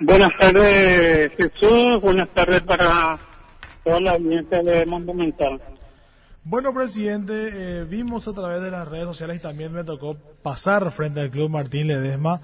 Buenas 0.00 0.30
tardes, 0.40 1.32
Jesús. 1.36 2.00
Buenas 2.02 2.28
tardes 2.34 2.62
para 2.62 3.16
toda 3.84 4.00
la 4.00 4.12
audiencia 4.12 4.60
de 4.62 4.84
Monumental. 4.86 5.60
Bueno, 6.42 6.74
presidente, 6.74 7.32
eh, 7.52 7.84
vimos 7.84 8.26
a 8.26 8.32
través 8.32 8.60
de 8.60 8.72
las 8.72 8.88
redes 8.88 9.06
sociales 9.06 9.36
y 9.36 9.40
también 9.40 9.72
me 9.72 9.84
tocó 9.84 10.16
pasar 10.42 10.90
frente 10.90 11.20
al 11.20 11.30
Club 11.30 11.48
Martín 11.48 11.86
Ledesma 11.86 12.40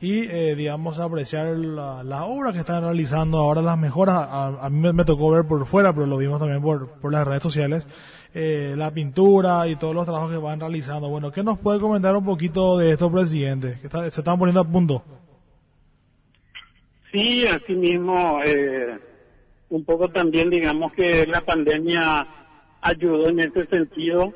y, 0.00 0.24
eh, 0.24 0.54
digamos, 0.56 0.98
apreciar 0.98 1.48
la, 1.48 2.02
la, 2.02 2.24
obra 2.24 2.52
que 2.52 2.58
están 2.60 2.82
realizando 2.82 3.38
ahora, 3.38 3.60
las 3.60 3.78
mejoras. 3.78 4.16
A, 4.16 4.46
a 4.46 4.70
mí 4.70 4.92
me, 4.92 5.04
tocó 5.04 5.30
ver 5.30 5.46
por 5.46 5.64
fuera, 5.66 5.92
pero 5.92 6.06
lo 6.06 6.16
vimos 6.16 6.40
también 6.40 6.62
por, 6.62 6.88
por 7.00 7.12
las 7.12 7.26
redes 7.26 7.42
sociales, 7.42 7.86
eh, 8.32 8.74
la 8.78 8.90
pintura 8.90 9.68
y 9.68 9.76
todos 9.76 9.94
los 9.94 10.04
trabajos 10.04 10.30
que 10.30 10.38
van 10.38 10.58
realizando. 10.58 11.10
Bueno, 11.10 11.30
¿qué 11.30 11.42
nos 11.42 11.58
puede 11.58 11.80
comentar 11.80 12.16
un 12.16 12.24
poquito 12.24 12.78
de 12.78 12.92
esto, 12.92 13.12
presidente? 13.12 13.78
Que 13.80 13.86
está, 13.86 14.10
se 14.10 14.20
están 14.20 14.38
poniendo 14.38 14.62
a 14.62 14.64
punto. 14.64 15.04
Sí, 17.14 17.46
así 17.46 17.74
mismo, 17.74 18.40
eh, 18.44 18.98
un 19.68 19.84
poco 19.84 20.08
también 20.08 20.50
digamos 20.50 20.92
que 20.94 21.24
la 21.28 21.42
pandemia 21.42 22.26
ayudó 22.80 23.28
en 23.28 23.38
ese 23.38 23.66
sentido 23.66 24.32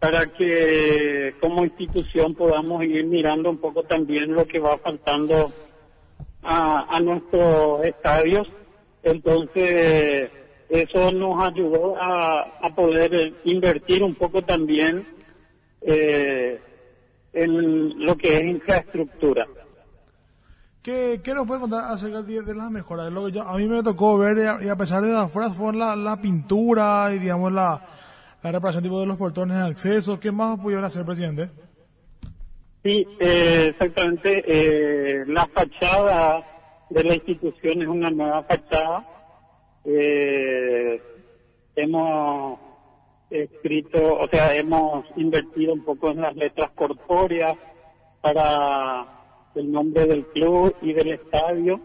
para 0.00 0.26
que 0.32 1.36
como 1.40 1.62
institución 1.62 2.34
podamos 2.34 2.82
ir 2.82 3.04
mirando 3.06 3.48
un 3.48 3.58
poco 3.58 3.84
también 3.84 4.34
lo 4.34 4.44
que 4.44 4.58
va 4.58 4.76
faltando 4.78 5.52
a, 6.42 6.96
a 6.96 6.98
nuestros 6.98 7.84
estadios. 7.84 8.48
Entonces, 9.04 10.28
eso 10.68 11.12
nos 11.12 11.40
ayudó 11.44 11.94
a, 11.96 12.58
a 12.60 12.74
poder 12.74 13.34
invertir 13.44 14.02
un 14.02 14.16
poco 14.16 14.42
también 14.42 15.06
eh, 15.80 16.60
en 17.32 18.04
lo 18.04 18.16
que 18.16 18.34
es 18.34 18.42
infraestructura. 18.42 19.46
¿Qué, 20.86 21.20
¿Qué, 21.20 21.34
nos 21.34 21.48
puede 21.48 21.62
contar 21.62 21.92
acerca 21.92 22.22
de, 22.22 22.42
de 22.42 22.54
las 22.54 22.70
mejoras? 22.70 23.12
Lo 23.12 23.26
que 23.26 23.32
yo, 23.32 23.42
a 23.42 23.56
mí 23.56 23.66
me 23.66 23.82
tocó 23.82 24.16
ver, 24.18 24.62
y 24.62 24.68
a 24.68 24.76
pesar 24.76 25.02
de 25.02 25.16
afuera, 25.16 25.50
fue 25.50 25.74
la, 25.74 25.96
la 25.96 26.20
pintura 26.20 27.12
y, 27.12 27.18
digamos, 27.18 27.50
la, 27.50 27.82
la 28.40 28.52
reparación 28.52 28.84
de 28.84 29.04
los 29.04 29.16
portones 29.16 29.56
de 29.56 29.64
acceso. 29.64 30.20
¿Qué 30.20 30.30
más 30.30 30.60
pudieron 30.60 30.84
hacer, 30.84 31.04
presidente? 31.04 31.50
Sí, 32.84 33.04
eh, 33.18 33.70
exactamente. 33.70 34.44
Eh, 34.46 35.24
la 35.26 35.48
fachada 35.48 36.44
de 36.88 37.02
la 37.02 37.14
institución 37.14 37.82
es 37.82 37.88
una 37.88 38.10
nueva 38.10 38.44
fachada. 38.44 39.04
Eh, 39.84 41.02
hemos 41.74 42.60
escrito, 43.28 44.18
o 44.20 44.28
sea, 44.28 44.54
hemos 44.54 45.04
invertido 45.16 45.72
un 45.72 45.84
poco 45.84 46.12
en 46.12 46.20
las 46.20 46.36
letras 46.36 46.70
corpóreas 46.76 47.56
para 48.20 49.15
el 49.56 49.70
nombre 49.70 50.06
del 50.06 50.26
club 50.26 50.74
y 50.82 50.92
del 50.92 51.12
estadio 51.12 51.80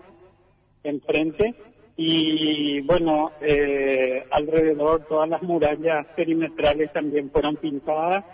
enfrente. 0.83 1.55
Y 1.97 2.81
bueno, 2.81 3.31
eh, 3.41 4.23
alrededor 4.31 5.05
todas 5.07 5.29
las 5.29 5.41
murallas 5.43 6.07
perimetrales 6.15 6.91
también 6.93 7.29
fueron 7.31 7.57
pintadas. 7.57 8.25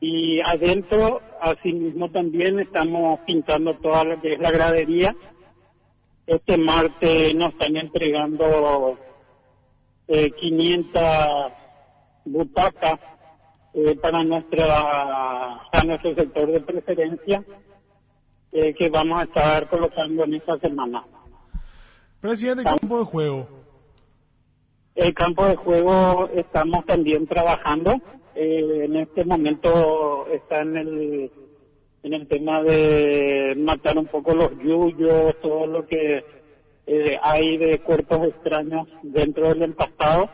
Y 0.00 0.40
adentro 0.40 1.20
asimismo 1.40 2.10
también 2.10 2.60
estamos 2.60 3.20
pintando 3.26 3.74
toda 3.76 4.04
lo 4.04 4.20
que 4.20 4.34
es 4.34 4.38
la 4.38 4.50
gradería. 4.50 5.16
Este 6.26 6.58
martes 6.58 7.34
nos 7.34 7.52
están 7.52 7.76
entregando 7.76 8.98
eh, 10.08 10.30
500 10.30 11.02
butacas 12.26 13.00
eh, 13.74 13.96
para 13.96 14.22
nuestra 14.22 15.62
para 15.72 15.84
nuestro 15.84 16.14
sector 16.14 16.50
de 16.50 16.60
preferencia 16.60 17.44
eh, 18.52 18.74
que 18.74 18.88
vamos 18.88 19.20
a 19.20 19.24
estar 19.24 19.68
colocando 19.68 20.24
en 20.24 20.34
esta 20.34 20.56
semana. 20.56 21.04
Presidente, 22.20 22.64
campo 22.64 22.98
de 22.98 23.04
juego. 23.04 23.48
El 24.94 25.12
campo 25.14 25.46
de 25.46 25.56
juego 25.56 26.28
estamos 26.34 26.84
también 26.86 27.26
trabajando. 27.26 28.00
Eh, 28.34 28.84
en 28.84 28.96
este 28.96 29.24
momento 29.24 30.26
está 30.28 30.60
en 30.62 30.76
el 30.76 31.30
en 32.06 32.14
el 32.14 32.28
tema 32.28 32.62
de 32.62 33.54
matar 33.58 33.98
un 33.98 34.06
poco 34.06 34.32
los 34.32 34.52
yuyos, 34.62 35.34
todo 35.42 35.66
lo 35.66 35.86
que 35.88 36.24
eh, 36.86 37.18
hay 37.20 37.56
de 37.56 37.80
cuerpos 37.80 38.28
extraños 38.28 38.86
dentro 39.02 39.48
del 39.48 39.62
empastado. 39.62 40.30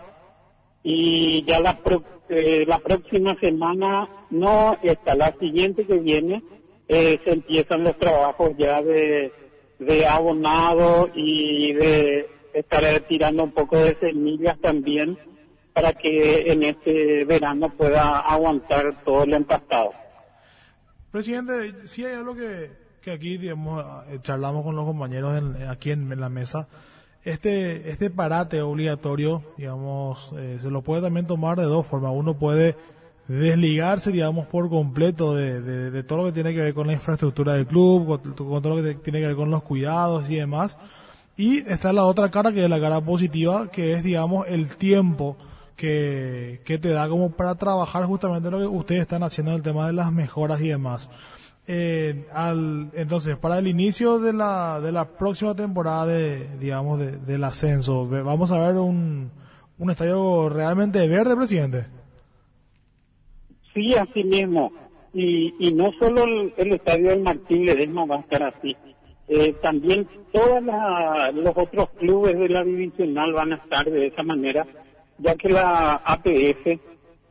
Y 0.83 1.45
ya 1.47 1.61
la, 1.61 1.79
pro, 1.79 2.03
eh, 2.29 2.65
la 2.67 2.79
próxima 2.79 3.35
semana, 3.41 4.27
no, 4.29 4.77
está 4.83 5.15
la 5.15 5.35
siguiente 5.41 5.87
que 5.87 5.97
viene, 5.97 6.43
eh, 6.89 7.21
se 7.25 7.33
empiezan 7.33 7.85
los 7.85 7.99
trabajos 7.99 8.51
ya 8.59 8.83
de, 8.83 9.33
de 9.79 10.07
abonado 10.07 11.11
y 11.15 11.73
de 11.73 12.29
estar 12.55 12.83
tirando 13.09 13.45
un 13.45 13.53
poco 13.53 13.79
de 13.79 13.97
semillas 13.99 14.59
también 14.61 15.19
para 15.73 15.93
que 15.95 16.53
en 16.53 16.63
este 16.63 17.25
verano 17.25 17.73
pueda 17.77 18.21
aguantar 18.21 19.03
todo 19.05 19.25
el 19.25 19.33
empastado. 19.33 19.93
Presidente, 21.11 21.87
sí 21.87 22.05
hay 22.05 22.15
algo 22.15 22.35
que, 22.35 22.71
que 23.01 23.13
aquí 23.13 23.39
digamos, 23.39 23.85
charlamos 24.23 24.65
con 24.65 24.77
los 24.77 24.85
compañeros 24.85 25.37
en, 25.39 25.69
aquí 25.69 25.91
en, 25.91 26.13
en, 26.13 26.21
la 26.21 26.29
mesa. 26.29 26.69
Este, 27.25 27.91
este 27.91 28.11
parate 28.11 28.61
obligatorio, 28.63 29.43
digamos, 29.57 30.33
eh, 30.37 30.59
se 30.61 30.71
lo 30.71 30.83
puede 30.83 31.03
también 31.03 31.27
tomar 31.27 31.59
de 31.59 31.65
dos 31.65 31.87
formas. 31.87 32.13
Uno 32.15 32.39
puede 32.39 32.77
desligarse, 33.29 34.13
digamos, 34.13 34.47
por 34.47 34.69
completo 34.69 35.35
de, 35.35 35.61
de, 35.91 36.03
todo 36.03 36.19
lo 36.19 36.25
que 36.27 36.33
tiene 36.33 36.55
que 36.55 36.61
ver 36.61 36.75
con 36.75 36.87
la 36.87 36.93
infraestructura 36.93 37.55
del 37.55 37.67
club, 37.67 38.21
con, 38.23 38.35
todo 38.35 38.77
lo 38.77 38.83
que 38.83 38.95
tiene 38.97 39.21
que 39.21 39.27
ver 39.29 39.37
con 39.37 39.51
los 39.51 39.63
cuidados 39.63 40.29
y 40.29 40.37
demás. 40.37 40.77
Y 41.37 41.59
está 41.71 41.93
la 41.93 42.05
otra 42.05 42.31
cara, 42.31 42.53
que 42.53 42.65
es 42.65 42.71
la 42.71 42.81
cara 42.81 43.01
positiva, 43.01 43.71
que 43.71 43.95
es, 43.95 44.03
digamos, 44.03 44.47
el 44.49 44.77
tiempo 44.77 45.37
que, 45.77 46.61
que 46.65 46.79
te 46.79 46.91
da 46.91 47.09
como 47.09 47.31
para 47.31 47.55
trabajar 47.55 48.05
justamente 48.05 48.51
lo 48.51 48.59
que 48.59 48.67
ustedes 48.67 49.03
están 49.03 49.23
haciendo 49.23 49.53
en 49.53 49.59
el 49.59 49.63
tema 49.63 49.87
de 49.87 49.93
las 49.95 50.13
mejoras 50.13 50.61
y 50.61 50.69
demás. 50.69 51.09
Eh, 51.67 52.27
entonces, 52.95 53.37
para 53.37 53.59
el 53.59 53.69
inicio 53.69 54.19
de 54.19 54.33
la, 54.33 54.81
de 54.81 54.93
la 54.93 55.07
próxima 55.07 55.55
temporada 55.55 56.07
de, 56.07 56.49
digamos, 56.59 56.99
de, 56.99 57.17
del 57.19 57.45
ascenso, 57.45 58.09
vamos 58.09 58.51
a 58.51 58.59
ver 58.59 58.77
un, 58.77 59.31
un 59.79 59.91
estadio 59.91 60.49
realmente 60.49 61.07
verde, 61.07 61.37
presidente. 61.37 61.87
Sí, 63.75 63.95
así 63.95 64.25
mismo. 64.25 64.73
Y, 65.15 65.55
y 65.59 65.73
no 65.73 65.93
solo 65.99 66.25
el, 66.25 66.55
el 66.57 66.73
estadio 66.73 67.11
del 67.11 67.23
Martín 67.23 67.67
Ledesma 67.67 68.07
va 68.07 68.17
a 68.17 68.21
estar 68.21 68.43
así. 68.43 68.77
Eh, 69.29 69.55
también 69.63 70.07
todos 70.33 70.63
los 70.63 71.57
otros 71.57 71.91
clubes 71.99 72.39
de 72.39 72.49
la 72.49 72.63
divisional 72.63 73.33
van 73.33 73.53
a 73.53 73.57
estar 73.57 73.91
de 73.91 74.09
esa 74.09 74.23
manera, 74.23 74.67
ya 75.19 75.35
que 75.37 75.49
la 75.49 75.95
APF, 76.05 76.79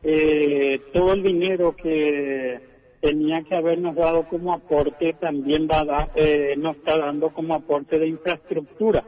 eh, 0.02 0.80
todo 0.92 1.12
el 1.12 1.22
dinero 1.22 1.76
que 1.76 2.60
tenía 3.00 3.42
que 3.42 3.54
habernos 3.54 3.94
dado 3.94 4.26
como 4.28 4.52
aporte 4.52 5.12
también 5.20 5.68
va 5.70 5.80
a 5.80 5.84
dar, 5.84 6.10
eh, 6.14 6.54
nos 6.56 6.76
está 6.76 6.98
dando 6.98 7.30
como 7.30 7.54
aporte 7.54 7.98
de 7.98 8.08
infraestructura. 8.08 9.04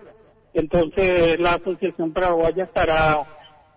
Entonces 0.53 1.39
la 1.41 1.55
Asociación 1.55 2.12
Paraguaya 2.12 2.65
estará 2.65 3.27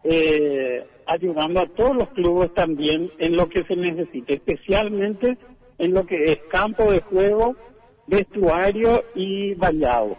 eh, 0.04 0.86
ayudando 1.08 1.62
a 1.62 1.68
todos 1.68 1.96
los 1.96 2.10
clubes 2.10 2.54
también 2.54 3.12
en 3.18 3.36
lo 3.36 3.50
que 3.50 3.64
se 3.64 3.76
necesite, 3.76 4.36
especialmente 4.36 5.38
en 5.78 5.94
lo 5.94 6.06
que 6.06 6.32
es 6.32 6.40
campo 6.50 6.92
de 6.92 7.02
juego, 7.02 7.56
vestuario 8.08 9.04
y 9.16 9.54
bañado. 9.56 10.18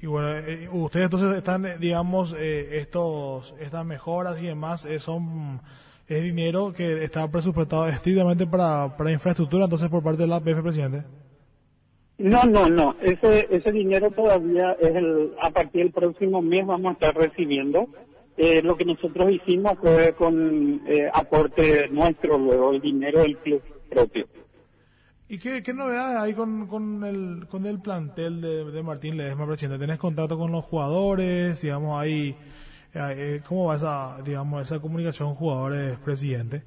Y 0.00 0.06
bueno, 0.06 0.28
eh, 0.28 0.68
ustedes 0.70 1.04
entonces 1.04 1.36
están, 1.36 1.66
digamos, 1.80 2.34
eh, 2.38 2.78
estos, 2.78 3.54
estas 3.60 3.84
mejoras 3.84 4.42
y 4.42 4.46
demás 4.46 4.84
eh, 4.84 4.98
son 4.98 5.60
es 6.08 6.22
dinero 6.22 6.72
que 6.72 7.02
está 7.02 7.28
presupuestado 7.30 7.88
estrictamente 7.88 8.46
para, 8.46 8.96
para 8.96 9.10
infraestructura, 9.10 9.64
entonces 9.64 9.88
por 9.88 10.02
parte 10.02 10.22
de 10.22 10.28
la 10.28 10.36
APF, 10.36 10.62
presidente. 10.62 11.02
No, 12.18 12.44
no, 12.44 12.68
no. 12.68 12.94
Ese, 13.02 13.48
ese 13.50 13.72
dinero 13.72 14.10
todavía 14.10 14.72
es 14.80 14.94
el, 14.94 15.32
a 15.40 15.50
partir 15.50 15.82
del 15.82 15.92
próximo 15.92 16.40
mes 16.40 16.64
vamos 16.64 16.90
a 16.90 16.92
estar 16.92 17.14
recibiendo. 17.14 17.88
Eh, 18.36 18.60
lo 18.62 18.76
que 18.76 18.84
nosotros 18.84 19.30
hicimos 19.30 19.78
fue 19.80 20.14
con 20.14 20.82
eh, 20.86 21.08
aporte 21.12 21.88
nuestro, 21.88 22.36
luego 22.36 22.72
el 22.72 22.80
dinero 22.80 23.20
del 23.22 23.36
club 23.38 23.62
propio. 23.88 24.26
¿Y 25.28 25.38
qué, 25.38 25.62
qué 25.62 25.72
novedades 25.72 26.18
hay 26.18 26.34
con, 26.34 26.66
con, 26.68 27.02
el, 27.02 27.46
con 27.48 27.66
el 27.66 27.80
plantel 27.80 28.40
de, 28.40 28.64
de 28.70 28.82
Martín 28.82 29.16
Ledesma, 29.16 29.46
presidente? 29.46 29.78
¿Tenés 29.78 29.98
contacto 29.98 30.38
con 30.38 30.52
los 30.52 30.64
jugadores? 30.64 31.60
Digamos, 31.60 32.00
ahí, 32.00 32.36
eh, 32.94 33.40
¿cómo 33.48 33.66
va 33.66 33.76
esa, 33.76 34.22
digamos, 34.22 34.62
esa 34.62 34.80
comunicación 34.80 35.34
jugadores-presidente? 35.34 36.62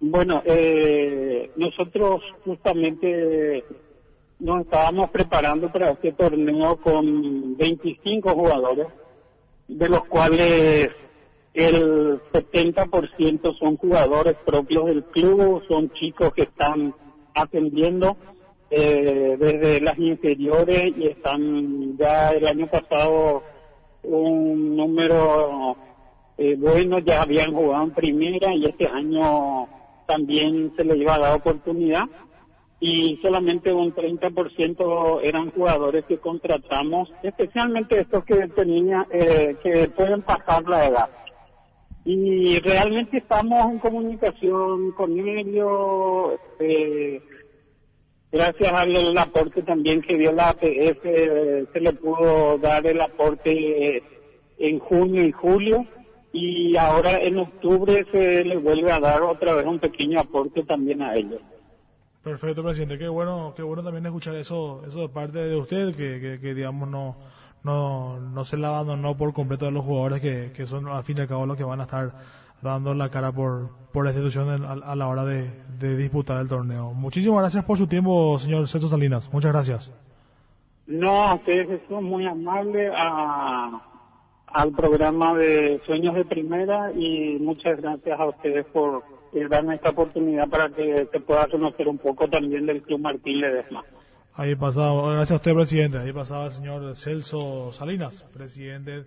Bueno, 0.00 0.42
eh, 0.46 1.50
nosotros 1.56 2.22
justamente 2.44 3.64
nos 4.38 4.60
estábamos 4.62 5.10
preparando 5.10 5.72
para 5.72 5.90
este 5.90 6.12
torneo 6.12 6.76
con 6.76 7.56
25 7.56 8.30
jugadores, 8.30 8.86
de 9.68 9.88
los 9.88 10.04
cuales 10.06 10.90
el 11.54 12.20
70% 12.32 13.58
son 13.58 13.76
jugadores 13.76 14.36
propios 14.44 14.86
del 14.86 15.04
club, 15.04 15.62
son 15.66 15.90
chicos 15.94 16.32
que 16.34 16.42
están 16.42 16.94
atendiendo 17.34 18.16
eh, 18.70 19.36
desde 19.38 19.80
las 19.80 19.98
inferiores 19.98 20.92
y 20.96 21.06
están 21.06 21.96
ya 21.96 22.30
el 22.30 22.46
año 22.46 22.66
pasado 22.66 23.42
un 24.02 24.76
número 24.76 25.76
eh, 26.38 26.56
bueno, 26.58 26.98
ya 26.98 27.22
habían 27.22 27.54
jugado 27.54 27.84
en 27.84 27.90
primera 27.92 28.54
y 28.54 28.66
este 28.66 28.86
año 28.86 29.66
también 30.06 30.72
se 30.76 30.84
les 30.84 30.98
iba 30.98 31.14
a 31.14 31.18
dar 31.18 31.36
oportunidad 31.36 32.04
y 32.78 33.18
solamente 33.22 33.72
un 33.72 33.94
30% 33.94 35.20
eran 35.22 35.50
jugadores 35.50 36.04
que 36.04 36.18
contratamos, 36.18 37.10
especialmente 37.22 38.00
estos 38.00 38.24
que 38.24 38.48
tenían, 38.48 39.06
eh, 39.10 39.56
que 39.62 39.88
pueden 39.88 40.22
pasar 40.22 40.62
la 40.68 40.86
edad. 40.86 41.08
Y 42.04 42.60
realmente 42.60 43.18
estamos 43.18 43.72
en 43.72 43.78
comunicación 43.78 44.92
con 44.92 45.18
ellos, 45.18 46.38
eh, 46.60 47.20
gracias 48.30 48.72
al 48.72 49.18
aporte 49.18 49.62
también 49.62 50.02
que 50.02 50.18
dio 50.18 50.32
la 50.32 50.50
APF, 50.50 51.02
se 51.72 51.80
le 51.80 51.92
pudo 51.94 52.58
dar 52.58 52.86
el 52.86 53.00
aporte 53.00 54.02
en 54.58 54.78
junio 54.78 55.24
y 55.24 55.32
julio 55.32 55.86
y 56.32 56.76
ahora 56.76 57.18
en 57.22 57.38
octubre 57.38 58.04
se 58.12 58.44
le 58.44 58.58
vuelve 58.58 58.92
a 58.92 59.00
dar 59.00 59.22
otra 59.22 59.54
vez 59.54 59.64
un 59.64 59.78
pequeño 59.78 60.20
aporte 60.20 60.62
también 60.64 61.02
a 61.02 61.16
ellos. 61.16 61.40
Perfecto, 62.26 62.64
presidente. 62.64 62.98
Qué 62.98 63.06
bueno, 63.06 63.52
qué 63.54 63.62
bueno 63.62 63.84
también 63.84 64.04
escuchar 64.04 64.34
eso, 64.34 64.82
eso 64.84 65.02
de 65.02 65.08
parte 65.08 65.38
de 65.38 65.54
usted, 65.54 65.94
que, 65.94 66.40
que, 66.40 66.54
digamos 66.54 66.88
no, 66.88 67.14
no, 67.62 68.18
no 68.18 68.44
se 68.44 68.56
la 68.56 68.70
abandonó 68.70 69.16
por 69.16 69.32
completo 69.32 69.66
de 69.66 69.70
los 69.70 69.84
jugadores 69.84 70.20
que, 70.20 70.50
que 70.52 70.66
son 70.66 70.88
al 70.88 71.04
fin 71.04 71.18
y 71.18 71.20
al 71.20 71.28
cabo 71.28 71.46
los 71.46 71.56
que 71.56 71.62
van 71.62 71.78
a 71.78 71.84
estar 71.84 72.10
dando 72.62 72.94
la 72.94 73.10
cara 73.10 73.30
por, 73.30 73.68
por 73.92 74.04
la 74.04 74.10
institución 74.10 74.64
a, 74.64 74.96
la 74.96 75.06
hora 75.06 75.24
de, 75.24 75.48
de, 75.78 75.96
disputar 75.96 76.40
el 76.40 76.48
torneo. 76.48 76.92
Muchísimas 76.94 77.42
gracias 77.42 77.62
por 77.62 77.78
su 77.78 77.86
tiempo, 77.86 78.36
señor 78.40 78.66
Celso 78.66 78.88
Salinas. 78.88 79.32
Muchas 79.32 79.52
gracias. 79.52 79.92
No, 80.88 81.32
ustedes 81.36 81.80
son 81.88 82.02
muy 82.02 82.26
amables 82.26 82.92
a, 82.96 83.82
al 84.48 84.72
programa 84.72 85.32
de 85.34 85.80
Sueños 85.86 86.16
de 86.16 86.24
Primera 86.24 86.90
y 86.90 87.38
muchas 87.38 87.80
gracias 87.80 88.18
a 88.18 88.26
ustedes 88.26 88.66
por 88.72 89.04
darme 89.48 89.76
esta 89.76 89.90
oportunidad 89.90 90.48
para 90.48 90.68
que 90.70 91.08
se 91.10 91.20
pueda 91.20 91.48
conocer 91.48 91.88
un 91.88 91.98
poco 91.98 92.28
también 92.28 92.66
del 92.66 92.82
Club 92.82 93.00
Martín 93.00 93.40
Ledesma. 93.40 93.84
Ahí 94.34 94.54
pasaba, 94.54 95.12
gracias 95.12 95.32
a 95.32 95.36
usted, 95.36 95.54
presidente. 95.54 95.98
Ahí 95.98 96.12
pasaba 96.12 96.46
el 96.46 96.52
señor 96.52 96.96
Celso 96.96 97.72
Salinas, 97.72 98.22
presidente 98.34 99.04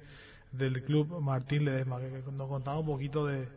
del 0.52 0.84
Club 0.84 1.20
Martín 1.22 1.66
Ledesma, 1.66 2.00
que 2.00 2.32
nos 2.32 2.48
contaba 2.48 2.80
un 2.80 2.88
poquito 2.88 3.28
de, 3.28 3.48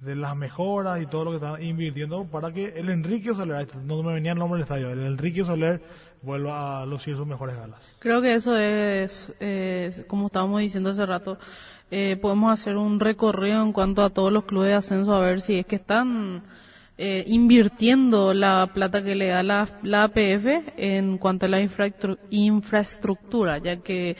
de 0.00 0.16
las 0.16 0.34
mejoras 0.34 1.00
y 1.02 1.06
todo 1.06 1.24
lo 1.24 1.30
que 1.30 1.36
están 1.36 1.62
invirtiendo 1.62 2.24
para 2.24 2.52
que 2.52 2.68
el 2.76 2.88
Enrique 2.88 3.34
Soler, 3.34 3.68
no 3.84 4.02
me 4.02 4.14
venía 4.14 4.32
el 4.32 4.38
nombre 4.38 4.58
del 4.58 4.64
estadio, 4.64 4.90
el 4.90 5.00
Enrique 5.00 5.44
Soler 5.44 5.82
vuelva 6.22 6.80
a 6.80 6.86
lucir 6.86 7.16
sus 7.16 7.26
mejores 7.26 7.56
galas. 7.56 7.78
Creo 7.98 8.22
que 8.22 8.34
eso 8.34 8.56
es, 8.56 9.34
como 10.06 10.26
estábamos 10.26 10.60
diciendo 10.60 10.90
hace 10.90 11.04
rato, 11.04 11.38
eh, 11.90 12.16
podemos 12.20 12.52
hacer 12.52 12.76
un 12.76 13.00
recorrido 13.00 13.62
en 13.62 13.72
cuanto 13.72 14.02
a 14.04 14.10
todos 14.10 14.32
los 14.32 14.44
clubes 14.44 14.68
de 14.68 14.74
ascenso 14.74 15.14
a 15.14 15.20
ver 15.20 15.40
si 15.40 15.58
es 15.58 15.66
que 15.66 15.76
están 15.76 16.44
eh, 16.96 17.24
invirtiendo 17.26 18.32
la 18.32 18.70
plata 18.72 19.02
que 19.02 19.14
le 19.14 19.28
da 19.28 19.42
la, 19.42 19.66
la 19.82 20.04
APF 20.04 20.74
en 20.76 21.18
cuanto 21.18 21.46
a 21.46 21.48
la 21.48 21.60
infraestructura, 21.60 23.58
ya 23.58 23.78
que 23.78 24.16